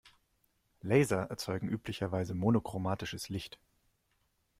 [0.81, 3.59] Laser erzeugen üblicherweise monochromatisches Licht.